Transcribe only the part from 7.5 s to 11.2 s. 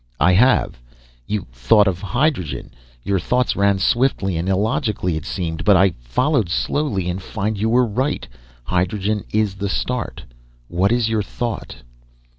you were right. Hydrogen is the start. What is